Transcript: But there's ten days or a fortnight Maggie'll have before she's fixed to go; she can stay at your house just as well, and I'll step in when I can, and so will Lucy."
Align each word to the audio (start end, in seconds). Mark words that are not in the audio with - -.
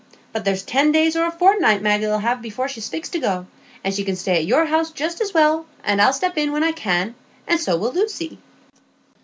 But 0.33 0.45
there's 0.45 0.63
ten 0.63 0.91
days 0.91 1.15
or 1.15 1.25
a 1.25 1.31
fortnight 1.31 1.83
Maggie'll 1.83 2.17
have 2.17 2.41
before 2.41 2.67
she's 2.67 2.89
fixed 2.89 3.11
to 3.13 3.19
go; 3.19 3.45
she 3.91 4.03
can 4.03 4.15
stay 4.15 4.37
at 4.37 4.45
your 4.47 4.65
house 4.65 4.89
just 4.89 5.21
as 5.21 5.31
well, 5.31 5.67
and 5.83 6.01
I'll 6.01 6.11
step 6.11 6.39
in 6.39 6.51
when 6.51 6.63
I 6.63 6.71
can, 6.71 7.13
and 7.47 7.59
so 7.59 7.77
will 7.77 7.91
Lucy." 7.91 8.39